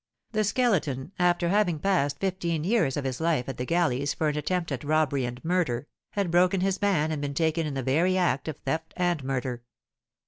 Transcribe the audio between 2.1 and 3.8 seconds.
fifteen years of his life at the